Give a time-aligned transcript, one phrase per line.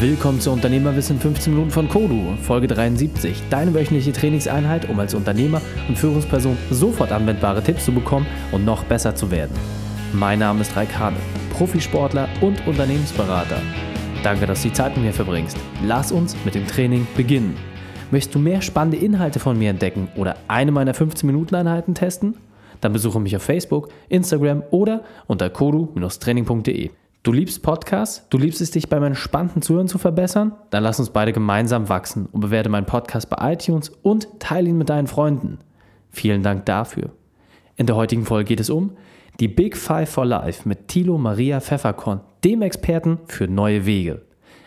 [0.00, 3.44] Willkommen zu Unternehmerwissen 15 Minuten von Kodu, Folge 73.
[3.48, 8.82] Deine wöchentliche Trainingseinheit, um als Unternehmer und Führungsperson sofort anwendbare Tipps zu bekommen und noch
[8.84, 9.56] besser zu werden.
[10.12, 11.16] Mein Name ist Raik Hane,
[11.52, 13.62] Profisportler und Unternehmensberater.
[14.24, 15.56] Danke, dass du die Zeit mit mir verbringst.
[15.86, 17.56] Lass uns mit dem Training beginnen.
[18.10, 22.36] Möchtest du mehr spannende Inhalte von mir entdecken oder eine meiner 15-Minuten-Einheiten testen?
[22.80, 26.90] Dann besuche mich auf Facebook, Instagram oder unter kodu-training.de.
[27.24, 28.28] Du liebst Podcasts?
[28.28, 30.52] Du liebst es, dich bei meinen spannenden Zuhören zu verbessern?
[30.68, 34.76] Dann lass uns beide gemeinsam wachsen und bewerte meinen Podcast bei iTunes und teile ihn
[34.76, 35.56] mit deinen Freunden.
[36.10, 37.12] Vielen Dank dafür.
[37.76, 38.98] In der heutigen Folge geht es um
[39.40, 44.20] die Big Five for Life mit Thilo Maria Pfefferkorn, dem Experten für neue Wege.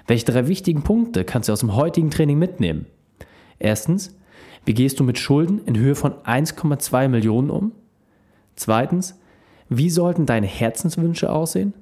[0.08, 2.88] Welche drei wichtigen Punkte kannst du aus dem heutigen Training mitnehmen?
[3.60, 4.18] Erstens,
[4.66, 7.74] wie gehst du mit Schulden in Höhe von 1,2 Millionen um?
[8.56, 9.22] Zweitens,
[9.70, 11.76] wie sollten deine Herzenswünsche aussehen?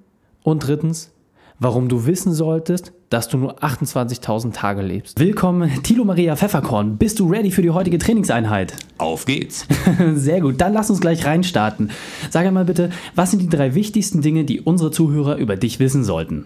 [0.46, 1.10] Und drittens,
[1.58, 5.20] warum du wissen solltest, dass du nur 28.000 Tage lebst.
[5.20, 6.98] Willkommen, Tilo Maria Pfefferkorn.
[6.98, 8.76] Bist du ready für die heutige Trainingseinheit?
[9.00, 9.66] Auf geht's.
[10.14, 11.90] Sehr gut, dann lass uns gleich reinstarten.
[12.30, 16.04] Sag einmal bitte, was sind die drei wichtigsten Dinge, die unsere Zuhörer über dich wissen
[16.04, 16.46] sollten?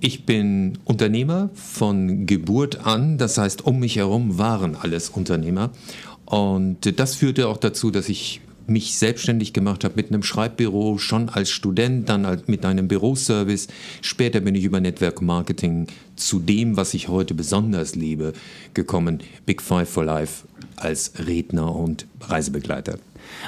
[0.00, 5.72] Ich bin Unternehmer von Geburt an, das heißt, um mich herum waren alles Unternehmer.
[6.24, 11.28] Und das führte auch dazu, dass ich mich selbstständig gemacht habe mit einem Schreibbüro, schon
[11.28, 13.68] als Student, dann mit einem Büroservice.
[14.02, 18.32] Später bin ich über Network Marketing zu dem, was ich heute besonders liebe,
[18.74, 19.20] gekommen.
[19.46, 20.46] Big Five for Life
[20.76, 22.98] als Redner und Reisebegleiter.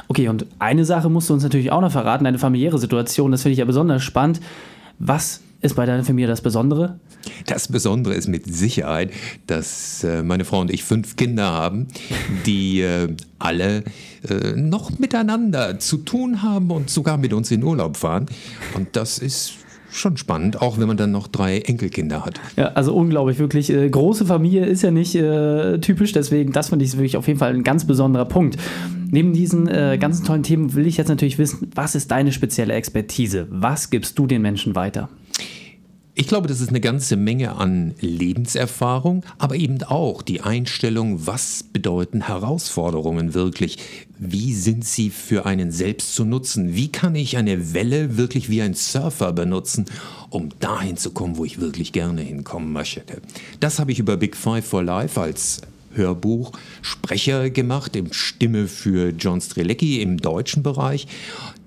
[0.09, 3.43] Okay, und eine Sache musst du uns natürlich auch noch verraten, deine familiäre Situation, das
[3.43, 4.41] finde ich ja besonders spannend.
[4.98, 6.98] Was ist bei deiner Familie das Besondere?
[7.47, 9.11] Das Besondere ist mit Sicherheit,
[9.47, 11.89] dass äh, meine Frau und ich fünf Kinder haben,
[12.47, 13.08] die äh,
[13.39, 13.84] alle
[14.28, 18.27] äh, noch miteinander zu tun haben und sogar mit uns in Urlaub fahren.
[18.75, 19.55] Und das ist
[19.92, 22.41] schon spannend, auch wenn man dann noch drei Enkelkinder hat.
[22.56, 23.70] Ja, also unglaublich, wirklich.
[23.70, 27.39] Äh, große Familie ist ja nicht äh, typisch, deswegen, das finde ich wirklich auf jeden
[27.39, 28.56] Fall ein ganz besonderer Punkt.
[29.11, 32.74] Neben diesen äh, ganzen tollen Themen will ich jetzt natürlich wissen, was ist deine spezielle
[32.74, 33.48] Expertise?
[33.51, 35.08] Was gibst du den Menschen weiter?
[36.20, 41.63] Ich glaube, das ist eine ganze Menge an Lebenserfahrung, aber eben auch die Einstellung, was
[41.63, 43.79] bedeuten Herausforderungen wirklich?
[44.19, 46.75] Wie sind sie für einen selbst zu nutzen?
[46.75, 49.86] Wie kann ich eine Welle wirklich wie ein Surfer benutzen,
[50.29, 53.23] um dahin zu kommen, wo ich wirklich gerne hinkommen möchte?
[53.61, 55.63] Das habe ich über Big Five for Life als
[55.95, 61.07] Hörbuch Sprecher gemacht, im Stimme für John Strelecki im deutschen Bereich.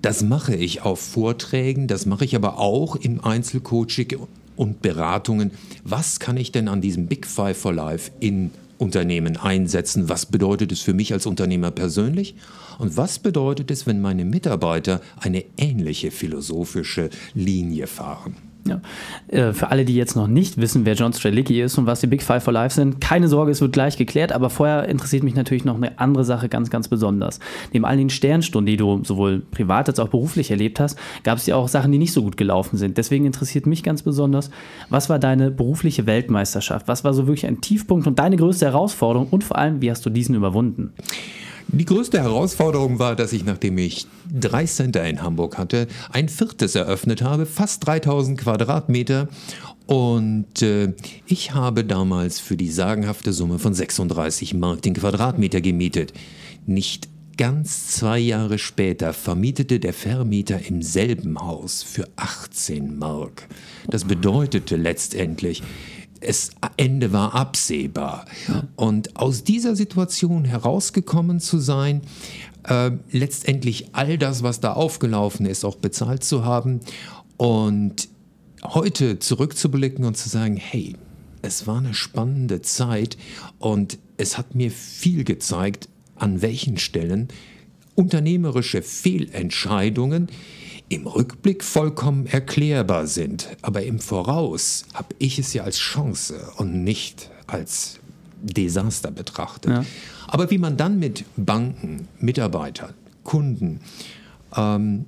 [0.00, 5.50] Das mache ich auf Vorträgen, das mache ich aber auch im Einzelcoaching und Beratungen.
[5.84, 10.08] Was kann ich denn an diesem Big Five for Life in Unternehmen einsetzen?
[10.08, 12.34] Was bedeutet es für mich als Unternehmer persönlich?
[12.78, 18.53] Und was bedeutet es, wenn meine Mitarbeiter eine ähnliche philosophische Linie fahren?
[18.66, 18.80] Ja.
[19.28, 22.06] Äh, für alle, die jetzt noch nicht wissen, wer John Strelicky ist und was die
[22.06, 25.34] Big Five for Life sind, keine Sorge, es wird gleich geklärt, aber vorher interessiert mich
[25.34, 27.40] natürlich noch eine andere Sache ganz, ganz besonders.
[27.72, 31.46] Neben all den Sternstunden, die du sowohl privat als auch beruflich erlebt hast, gab es
[31.46, 32.96] ja auch Sachen, die nicht so gut gelaufen sind.
[32.96, 34.50] Deswegen interessiert mich ganz besonders,
[34.88, 36.88] was war deine berufliche Weltmeisterschaft?
[36.88, 40.06] Was war so wirklich ein Tiefpunkt und deine größte Herausforderung und vor allem, wie hast
[40.06, 40.92] du diesen überwunden?
[41.68, 46.74] Die größte Herausforderung war, dass ich, nachdem ich drei Center in Hamburg hatte, ein viertes
[46.74, 49.28] eröffnet habe, fast 3000 Quadratmeter.
[49.86, 50.94] Und äh,
[51.26, 56.12] ich habe damals für die sagenhafte Summe von 36 Mark den Quadratmeter gemietet.
[56.66, 63.48] Nicht ganz zwei Jahre später vermietete der Vermieter im selben Haus für 18 Mark.
[63.88, 65.62] Das bedeutete letztendlich,
[66.24, 68.24] es Ende war absehbar.
[68.76, 72.02] Und aus dieser Situation herausgekommen zu sein,
[72.68, 76.80] äh, letztendlich all das, was da aufgelaufen ist, auch bezahlt zu haben
[77.36, 78.08] und
[78.62, 80.96] heute zurückzublicken und zu sagen, hey,
[81.42, 83.18] es war eine spannende Zeit
[83.58, 87.28] und es hat mir viel gezeigt, an welchen Stellen
[87.94, 90.28] unternehmerische Fehlentscheidungen
[90.88, 93.48] im Rückblick vollkommen erklärbar sind.
[93.62, 97.98] Aber im Voraus habe ich es ja als Chance und nicht als
[98.42, 99.70] Desaster betrachtet.
[99.70, 99.84] Ja.
[100.28, 103.80] Aber wie man dann mit Banken, Mitarbeitern, Kunden
[104.56, 105.06] ähm,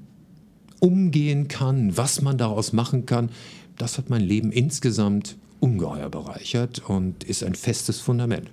[0.81, 3.31] umgehen kann, was man daraus machen kann,
[3.77, 8.51] das hat mein Leben insgesamt ungeheuer bereichert und ist ein festes Fundament.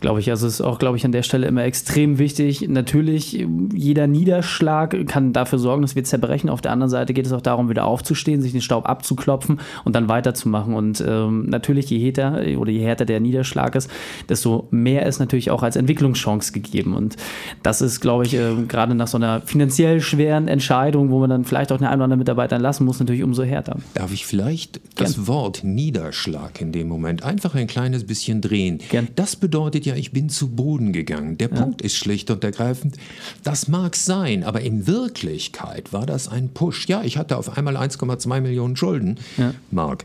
[0.00, 0.30] Glaube ich.
[0.30, 2.68] Also es ist auch, glaube ich, an der Stelle immer extrem wichtig.
[2.68, 6.50] Natürlich, jeder Niederschlag kann dafür sorgen, dass wir zerbrechen.
[6.50, 9.94] Auf der anderen Seite geht es auch darum, wieder aufzustehen, sich den Staub abzuklopfen und
[9.94, 10.74] dann weiterzumachen.
[10.74, 13.90] Und ähm, natürlich, je härter oder je härter der Niederschlag ist,
[14.28, 16.94] desto mehr ist natürlich auch als Entwicklungschance gegeben.
[16.94, 17.16] Und
[17.62, 21.44] das ist, glaube ich, äh, gerade nach so einer finanziell schweren Entscheidung, wo man dann
[21.44, 23.76] vielleicht auch einen oder anderen Mitarbeiter entlassen muss, natürlich umso härter.
[23.94, 25.26] Darf ich vielleicht das Gern.
[25.26, 28.78] Wort Niederschlag in dem Moment einfach ein kleines bisschen drehen?
[28.90, 29.08] Gern.
[29.16, 31.38] Das bedeutet ja, ich bin zu Boden gegangen.
[31.38, 31.56] Der ja.
[31.56, 32.96] Punkt ist schlicht und ergreifend,
[33.42, 36.88] das mag sein, aber in Wirklichkeit war das ein Push.
[36.88, 39.54] Ja, ich hatte auf einmal 1,2 Millionen Schulden, ja.
[39.70, 40.04] Mark.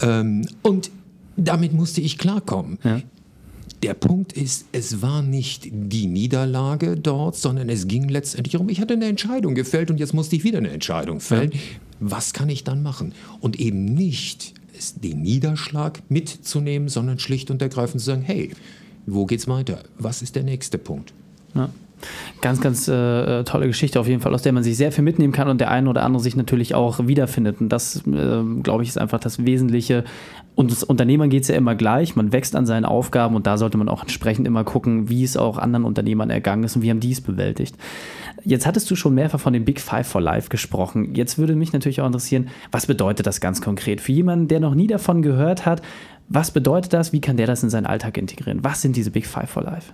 [0.00, 0.90] Ähm, und
[1.36, 2.78] damit musste ich klarkommen.
[2.84, 3.00] Ja.
[3.82, 8.80] Der Punkt ist, es war nicht die Niederlage dort, sondern es ging letztendlich darum, ich
[8.80, 11.50] hatte eine Entscheidung gefällt und jetzt musste ich wieder eine Entscheidung fällen.
[11.52, 11.58] Ja.
[12.00, 13.12] Was kann ich dann machen?
[13.40, 14.54] Und eben nicht
[14.92, 18.50] den Niederschlag mitzunehmen, sondern schlicht und ergreifend zu sagen, hey,
[19.06, 19.80] wo geht's weiter?
[19.98, 21.12] Was ist der nächste Punkt?
[21.54, 21.70] Ja.
[22.42, 25.32] Ganz, ganz äh, tolle Geschichte auf jeden Fall, aus der man sich sehr viel mitnehmen
[25.32, 27.60] kann und der eine oder andere sich natürlich auch wiederfindet.
[27.60, 30.04] Und das, äh, glaube ich, ist einfach das Wesentliche.
[30.54, 32.14] Und das Unternehmern geht es ja immer gleich.
[32.14, 35.36] Man wächst an seinen Aufgaben und da sollte man auch entsprechend immer gucken, wie es
[35.36, 37.76] auch anderen Unternehmern ergangen ist und wie haben die es bewältigt.
[38.44, 41.14] Jetzt hattest du schon mehrfach von den Big Five for Life gesprochen.
[41.14, 44.00] Jetzt würde mich natürlich auch interessieren, was bedeutet das ganz konkret?
[44.00, 45.82] Für jemanden, der noch nie davon gehört hat,
[46.28, 47.12] was bedeutet das?
[47.12, 48.64] Wie kann der das in seinen Alltag integrieren?
[48.64, 49.92] Was sind diese Big Five for Life?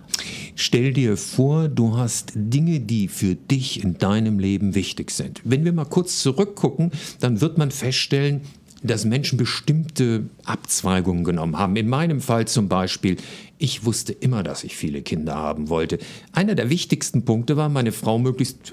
[0.54, 5.40] Stell dir vor, du hast Dinge, die für dich in deinem Leben wichtig sind.
[5.44, 8.42] Wenn wir mal kurz zurückgucken, dann wird man feststellen,
[8.82, 11.76] dass Menschen bestimmte Abzweigungen genommen haben.
[11.76, 13.16] In meinem Fall zum Beispiel,
[13.58, 15.98] ich wusste immer, dass ich viele Kinder haben wollte.
[16.32, 18.72] Einer der wichtigsten Punkte war, meine Frau möglichst,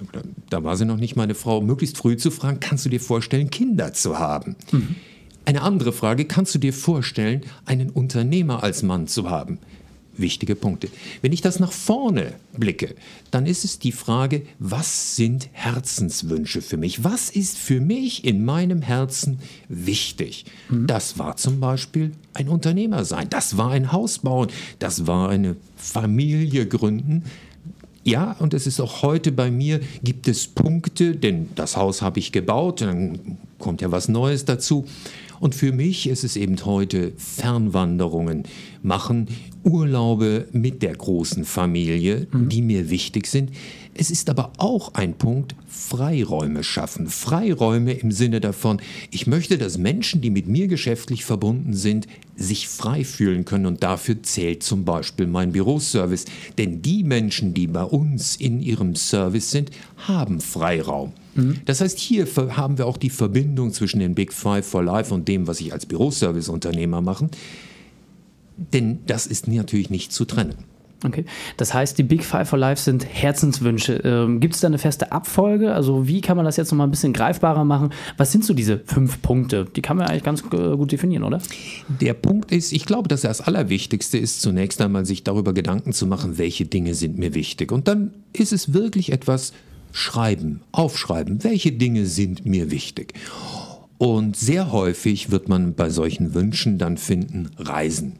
[0.50, 3.50] da war sie noch nicht meine Frau, möglichst früh zu fragen, kannst du dir vorstellen,
[3.50, 4.56] Kinder zu haben?
[4.72, 4.96] Mhm.
[5.44, 9.60] Eine andere Frage, kannst du dir vorstellen, einen Unternehmer als Mann zu haben?
[10.18, 10.90] Wichtige Punkte.
[11.22, 12.96] Wenn ich das nach vorne blicke,
[13.32, 17.04] dann ist es die Frage, was sind Herzenswünsche für mich?
[17.04, 20.46] Was ist für mich in meinem Herzen wichtig?
[20.70, 20.88] Mhm.
[20.88, 24.50] Das war zum Beispiel ein Unternehmer sein, das war ein Haus bauen,
[24.80, 27.24] das war eine Familie gründen,
[28.08, 32.20] ja, und es ist auch heute bei mir, gibt es Punkte, denn das Haus habe
[32.20, 34.86] ich gebaut, dann kommt ja was Neues dazu.
[35.40, 38.44] Und für mich ist es eben heute Fernwanderungen
[38.82, 39.28] machen,
[39.64, 42.50] Urlaube mit der großen Familie, mhm.
[42.50, 43.52] die mir wichtig sind.
[43.94, 47.08] Es ist aber auch ein Punkt, Freiräume schaffen.
[47.08, 48.80] Freiräume im Sinne davon,
[49.12, 53.66] ich möchte, dass Menschen, die mit mir geschäftlich verbunden sind, sich frei fühlen können.
[53.66, 56.26] Und dafür zählt zum Beispiel mein Büroservice.
[56.58, 59.72] Denn die Menschen, die bei uns in ihrem Service sind,
[60.08, 61.14] haben Freiraum.
[61.38, 61.58] Mhm.
[61.66, 65.28] Das heißt, hier haben wir auch die Verbindung zwischen den Big Five for Life und
[65.28, 67.30] dem, was ich als Büroservice-Unternehmer mache.
[68.74, 70.56] Denn das ist natürlich nicht zu trennen.
[71.06, 71.26] Okay,
[71.58, 74.02] das heißt, die Big Five for Life sind Herzenswünsche.
[74.04, 75.74] Ähm, Gibt es da eine feste Abfolge?
[75.74, 77.92] Also wie kann man das jetzt noch mal ein bisschen greifbarer machen?
[78.18, 79.66] Was sind so diese fünf Punkte?
[79.76, 81.40] Die kann man eigentlich ganz äh, gut definieren, oder?
[82.02, 86.08] Der Punkt ist, ich glaube, dass das Allerwichtigste ist, zunächst einmal sich darüber Gedanken zu
[86.08, 87.72] machen, welche Dinge sind mir wichtig.
[87.72, 89.54] Und dann ist es wirklich etwas
[89.98, 93.14] schreiben, aufschreiben, welche Dinge sind mir wichtig.
[93.98, 98.14] Und sehr häufig wird man bei solchen Wünschen dann finden, Reisen.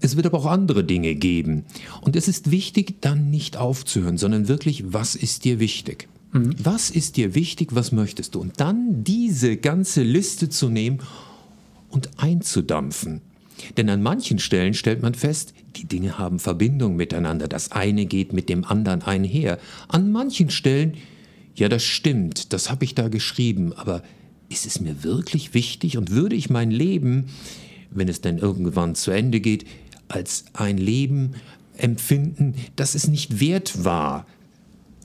[0.00, 1.64] Es wird aber auch andere Dinge geben.
[2.00, 6.08] Und es ist wichtig, dann nicht aufzuhören, sondern wirklich, was ist dir wichtig?
[6.32, 6.54] Mhm.
[6.62, 8.40] Was ist dir wichtig, was möchtest du?
[8.40, 11.00] Und dann diese ganze Liste zu nehmen
[11.90, 13.20] und einzudampfen.
[13.76, 17.48] Denn an manchen Stellen stellt man fest, die Dinge haben Verbindung miteinander.
[17.48, 19.58] Das eine geht mit dem anderen einher.
[19.88, 20.94] An manchen Stellen,
[21.54, 24.02] ja, das stimmt, das habe ich da geschrieben, aber
[24.48, 27.26] ist es mir wirklich wichtig und würde ich mein Leben,
[27.90, 29.64] wenn es denn irgendwann zu Ende geht,
[30.08, 31.32] als ein Leben
[31.76, 34.26] empfinden, das es nicht wert war?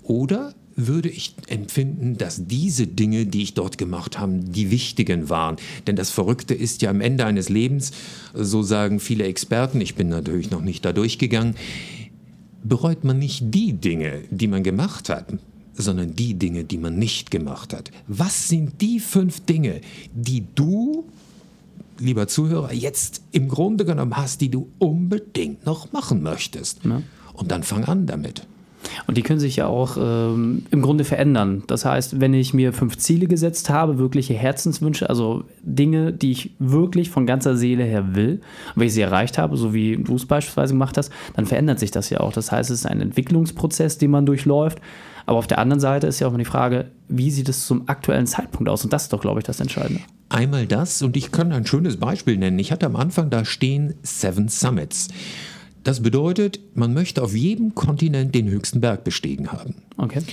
[0.03, 5.55] Oder würde ich empfinden, dass diese Dinge, die ich dort gemacht habe, die wichtigen waren.
[5.87, 7.91] Denn das Verrückte ist ja am Ende eines Lebens,
[8.33, 11.55] so sagen viele Experten, ich bin natürlich noch nicht da durchgegangen,
[12.63, 15.33] bereut man nicht die Dinge, die man gemacht hat,
[15.75, 17.91] sondern die Dinge, die man nicht gemacht hat.
[18.07, 19.81] Was sind die fünf Dinge,
[20.13, 21.05] die du,
[21.99, 26.83] lieber Zuhörer, jetzt im Grunde genommen hast, die du unbedingt noch machen möchtest?
[26.83, 27.01] Ja.
[27.33, 28.47] Und dann fang an damit.
[29.07, 31.63] Und die können sich ja auch ähm, im Grunde verändern.
[31.67, 36.51] Das heißt, wenn ich mir fünf Ziele gesetzt habe, wirkliche Herzenswünsche, also Dinge, die ich
[36.59, 38.41] wirklich von ganzer Seele her will,
[38.73, 41.79] und wenn ich sie erreicht habe, so wie du es beispielsweise gemacht hast, dann verändert
[41.79, 42.33] sich das ja auch.
[42.33, 44.79] Das heißt, es ist ein Entwicklungsprozess, den man durchläuft.
[45.25, 47.87] Aber auf der anderen Seite ist ja auch immer die Frage, wie sieht es zum
[47.87, 48.83] aktuellen Zeitpunkt aus?
[48.83, 50.01] Und das ist doch, glaube ich, das Entscheidende.
[50.29, 52.59] Einmal das, und ich kann ein schönes Beispiel nennen.
[52.59, 55.07] Ich hatte am Anfang da stehen Seven Summits.
[55.85, 59.75] Das bedeutet, man möchte auf jedem Kontinent den höchsten Berg bestiegen haben.
[59.97, 60.23] Okay.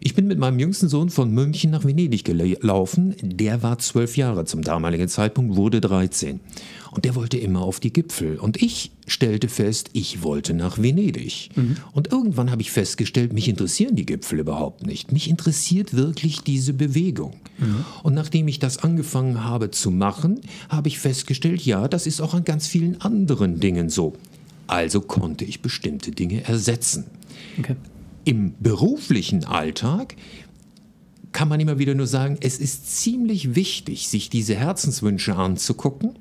[0.00, 3.14] Ich bin mit meinem jüngsten Sohn von München nach Venedig gelaufen.
[3.22, 6.40] Der war zwölf Jahre zum damaligen Zeitpunkt, wurde 13.
[6.92, 8.38] Und der wollte immer auf die Gipfel.
[8.38, 11.50] Und ich stellte fest, ich wollte nach Venedig.
[11.56, 11.76] Mhm.
[11.92, 15.12] Und irgendwann habe ich festgestellt, mich interessieren die Gipfel überhaupt nicht.
[15.12, 17.34] Mich interessiert wirklich diese Bewegung.
[17.58, 17.84] Mhm.
[18.02, 20.40] Und nachdem ich das angefangen habe zu machen,
[20.70, 24.14] habe ich festgestellt, ja, das ist auch an ganz vielen anderen Dingen so.
[24.66, 27.06] Also konnte ich bestimmte Dinge ersetzen.
[27.58, 27.76] Okay.
[28.24, 30.16] Im beruflichen Alltag
[31.32, 36.18] kann man immer wieder nur sagen, es ist ziemlich wichtig, sich diese Herzenswünsche anzugucken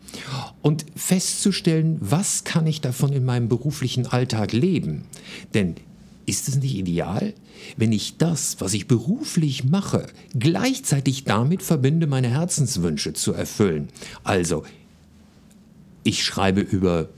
[0.62, 5.04] und festzustellen, was kann ich davon in meinem beruflichen Alltag leben.
[5.54, 5.76] Denn
[6.26, 7.34] ist es nicht ideal,
[7.78, 10.08] wenn ich das, was ich beruflich mache,
[10.38, 13.90] gleichzeitig damit verbinde, meine Herzenswünsche zu erfüllen?
[14.24, 14.64] Also,
[16.04, 17.10] ich schreibe über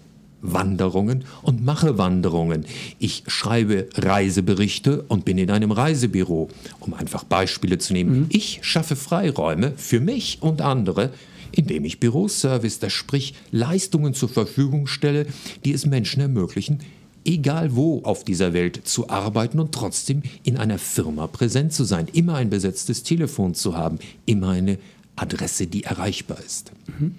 [0.44, 2.66] Wanderungen und mache Wanderungen.
[3.00, 8.20] Ich schreibe Reiseberichte und bin in einem Reisebüro, um einfach Beispiele zu nehmen.
[8.20, 8.26] Mhm.
[8.30, 11.12] Ich schaffe Freiräume für mich und andere,
[11.52, 15.26] indem ich Büroservice, das sprich Leistungen zur Verfügung stelle,
[15.66, 16.80] die es Menschen ermöglichen,
[17.26, 22.08] egal wo auf dieser Welt zu arbeiten und trotzdem in einer Firma präsent zu sein,
[22.12, 24.78] immer ein besetztes Telefon zu haben, immer eine
[25.16, 26.72] Adresse, die erreichbar ist.
[26.88, 27.16] Mhm.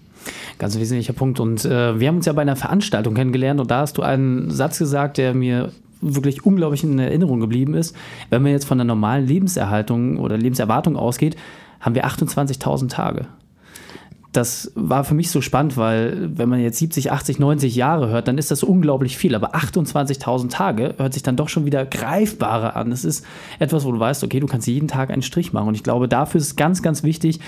[0.59, 1.41] Ganz wesentlicher Punkt.
[1.41, 4.51] Und äh, wir haben uns ja bei einer Veranstaltung kennengelernt und da hast du einen
[4.51, 7.97] Satz gesagt, der mir wirklich unglaublich in Erinnerung geblieben ist.
[8.31, 11.37] Wenn man jetzt von der normalen Lebenserhaltung oder Lebenserwartung ausgeht,
[11.81, 13.27] haben wir 28.000 Tage
[14.35, 18.27] das war für mich so spannend, weil wenn man jetzt 70, 80, 90 Jahre hört,
[18.27, 19.35] dann ist das unglaublich viel.
[19.37, 22.91] Aber 28.000 Tage hört sich dann doch schon wieder greifbarer an.
[22.91, 23.25] Es ist
[23.61, 25.69] etwas, wo du weißt, okay, du kannst jeden Tag einen Strich machen.
[25.69, 27.39] Und ich glaube, dafür ist es ganz, ganz wichtig,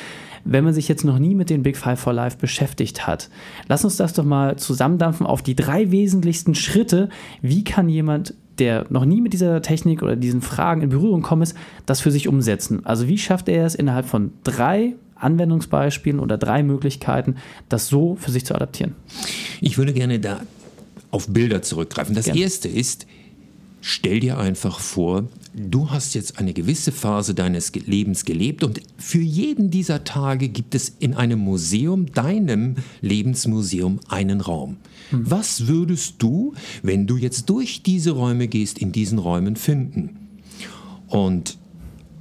[0.44, 3.30] wenn man sich jetzt noch nie mit den Big Five for Life beschäftigt hat.
[3.66, 7.08] Lass uns das doch mal zusammendampfen auf die drei wesentlichsten Schritte.
[7.42, 11.42] Wie kann jemand der noch nie mit dieser Technik oder diesen Fragen in Berührung kommen
[11.42, 12.86] ist, das für sich umsetzen.
[12.86, 17.36] Also wie schafft er es innerhalb von drei Anwendungsbeispielen oder drei Möglichkeiten,
[17.68, 18.94] das so für sich zu adaptieren?
[19.60, 20.40] Ich würde gerne da
[21.10, 22.14] auf Bilder zurückgreifen.
[22.14, 22.40] Das gerne.
[22.40, 23.06] erste ist,
[23.80, 29.20] stell dir einfach vor, du hast jetzt eine gewisse Phase deines Lebens gelebt und für
[29.20, 34.76] jeden dieser Tage gibt es in einem Museum, deinem Lebensmuseum, einen Raum.
[35.10, 35.30] Hm.
[35.30, 40.18] Was würdest du, wenn du jetzt durch diese Räume gehst, in diesen Räumen finden?
[41.08, 41.56] Und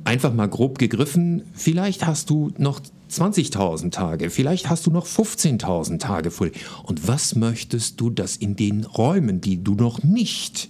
[0.05, 2.79] einfach mal grob gegriffen, vielleicht hast du noch
[3.11, 6.51] 20.000 Tage, vielleicht hast du noch 15.000 Tage voll.
[6.83, 10.69] Und was möchtest du, dass in den Räumen, die du noch nicht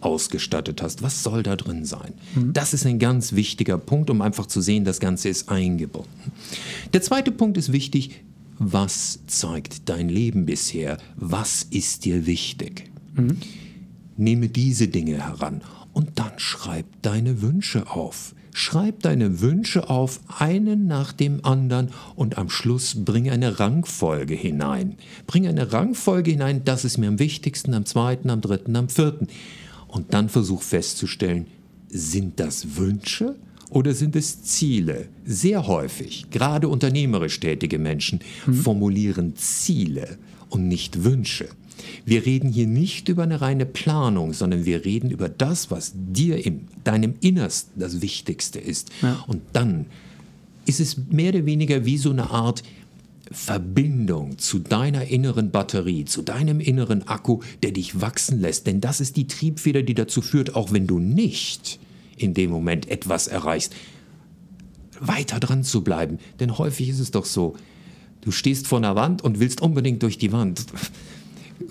[0.00, 2.14] ausgestattet hast, was soll da drin sein?
[2.34, 2.52] Mhm.
[2.52, 6.32] Das ist ein ganz wichtiger Punkt, um einfach zu sehen, das Ganze ist eingebunden.
[6.92, 8.22] Der zweite Punkt ist wichtig,
[8.58, 10.96] was zeigt dein Leben bisher?
[11.16, 12.90] Was ist dir wichtig?
[13.14, 13.38] Mhm.
[14.16, 15.60] Nehme diese Dinge heran
[15.92, 18.34] und dann schreib deine Wünsche auf.
[18.58, 24.94] Schreib deine Wünsche auf, einen nach dem anderen und am Schluss bring eine Rangfolge hinein.
[25.26, 29.28] Bring eine Rangfolge hinein, das ist mir am wichtigsten, am zweiten, am dritten, am vierten.
[29.88, 31.48] Und dann versuch festzustellen,
[31.90, 33.36] sind das Wünsche
[33.68, 35.10] oder sind es Ziele?
[35.26, 38.54] Sehr häufig, gerade unternehmerisch tätige Menschen, mhm.
[38.54, 40.16] formulieren Ziele
[40.48, 41.48] und nicht Wünsche.
[42.04, 46.44] Wir reden hier nicht über eine reine Planung, sondern wir reden über das, was dir
[46.44, 48.90] in deinem Innersten das Wichtigste ist.
[49.02, 49.24] Ja.
[49.26, 49.86] Und dann
[50.66, 52.62] ist es mehr oder weniger wie so eine Art
[53.30, 58.66] Verbindung zu deiner inneren Batterie, zu deinem inneren Akku, der dich wachsen lässt.
[58.66, 61.80] Denn das ist die Triebfeder, die dazu führt, auch wenn du nicht
[62.16, 63.74] in dem Moment etwas erreichst,
[65.00, 66.18] weiter dran zu bleiben.
[66.40, 67.56] Denn häufig ist es doch so,
[68.22, 70.64] du stehst vor einer Wand und willst unbedingt durch die Wand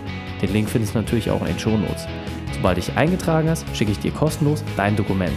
[0.41, 2.07] Den Link findest du natürlich auch in den Shownotes.
[2.55, 5.33] Sobald dich eingetragen hast, schicke ich dir kostenlos dein Dokument.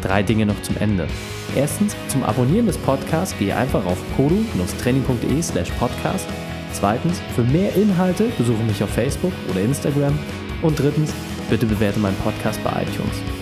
[0.00, 1.06] Drei Dinge noch zum Ende.
[1.54, 6.26] Erstens, zum Abonnieren des Podcasts gehe einfach auf kodu-training.de slash podcast.
[6.72, 10.18] Zweitens, für mehr Inhalte besuche mich auf Facebook oder Instagram.
[10.62, 11.12] Und drittens,
[11.50, 13.41] bitte bewerte meinen Podcast bei iTunes.